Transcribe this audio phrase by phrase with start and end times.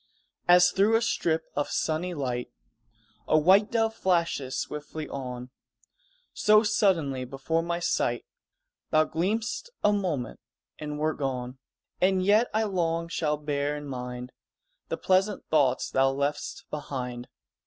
[0.47, 2.49] _As through a strip of sunny light
[3.27, 5.51] A white dove flashes swiftly on,
[6.33, 8.25] So suddenly before my sight
[8.89, 10.39] Thou gleamed'st a moment
[10.79, 11.59] and wert gone;
[12.01, 14.31] And yet I long shall bear in mind
[14.87, 17.27] The pleasant thoughts thou left'st behind.